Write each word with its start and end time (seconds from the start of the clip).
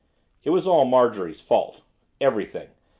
It 0.43 0.49
was 0.49 0.65
all 0.65 0.83
Marjorie's 0.83 1.41
fault, 1.43 1.83
everything! 2.19 2.69